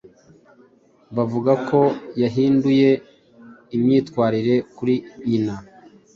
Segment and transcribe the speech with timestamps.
[1.15, 1.79] bavuga ko
[2.21, 2.89] yahinduye
[3.75, 4.95] imyitwarire kuri
[5.29, 5.55] nyina,